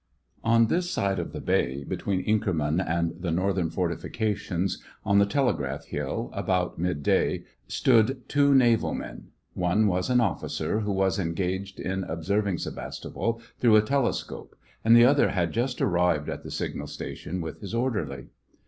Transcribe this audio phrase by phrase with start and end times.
[0.43, 5.85] On this side of the bay, between Inkerman and the northern fortifications, on the telegraph
[5.85, 12.03] hill, about midday, stood' two naval men; one was an officer, who was engaged in
[12.05, 16.87] observing Sevasto pol through a telescope, and the other had just arrived at the signal
[16.87, 18.29] station with his orderly.